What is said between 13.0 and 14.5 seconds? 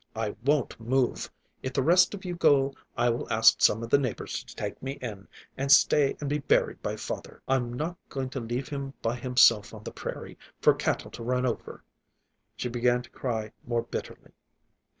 to cry more bitterly.